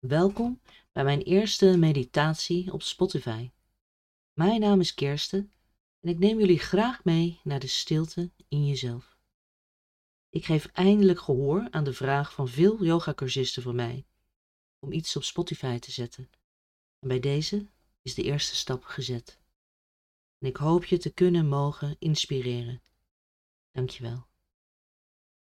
[0.00, 0.60] Welkom
[0.92, 3.50] bij mijn eerste meditatie op Spotify.
[4.32, 5.52] Mijn naam is Kirsten
[6.00, 9.16] en ik neem jullie graag mee naar de stilte in jezelf.
[10.30, 14.06] Ik geef eindelijk gehoor aan de vraag van veel yogacursisten voor mij
[14.78, 16.30] om iets op Spotify te zetten.
[16.98, 17.66] En bij deze
[18.02, 19.38] is de eerste stap gezet.
[20.38, 22.82] En ik hoop je te kunnen mogen inspireren.
[23.72, 24.29] Dankjewel.